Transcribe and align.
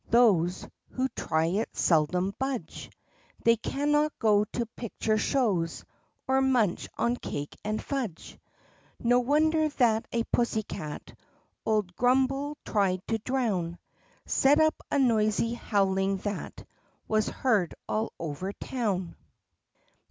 Those 0.09 0.67
Who 0.93 1.09
try 1.09 1.45
it 1.45 1.69
seldom 1.75 2.33
budge; 2.39 2.89
They 3.43 3.55
cannot 3.55 4.17
go 4.17 4.45
to 4.45 4.65
picture 4.65 5.19
shows 5.19 5.85
Or 6.27 6.41
munch 6.41 6.89
on 6.97 7.17
cake 7.17 7.55
and 7.63 7.79
fudge. 7.79 8.39
No 8.99 9.19
wonder 9.19 9.69
that 9.69 10.07
a 10.11 10.23
pussycat 10.23 11.13
Old 11.67 11.95
Grummbel 11.95 12.57
tried 12.65 13.05
to 13.09 13.19
drown 13.19 13.77
Set 14.25 14.59
up 14.59 14.73
a 14.89 14.97
noisy 14.97 15.53
howling 15.53 16.17
that 16.25 16.63
Was 17.07 17.27
heard 17.29 17.75
all 17.87 18.11
over 18.19 18.53
town. 18.53 19.15